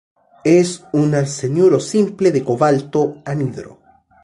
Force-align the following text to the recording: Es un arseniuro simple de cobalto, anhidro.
Es 0.45 0.83
un 0.93 1.13
arseniuro 1.13 1.79
simple 1.79 2.31
de 2.31 2.43
cobalto, 2.43 3.21
anhidro. 3.23 3.77